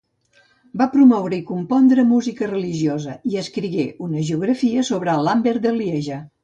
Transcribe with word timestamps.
Va 0.81 0.87
promoure 0.93 1.37
i 1.37 1.43
compondre 1.49 2.07
música 2.13 2.49
religiosa 2.55 3.15
i 3.33 3.39
escrigué 3.45 3.89
una 4.09 4.21
hagiografia 4.25 4.89
sobre 4.93 5.19
Lambert 5.29 5.67
de 5.69 5.81
Lieja. 5.81 6.23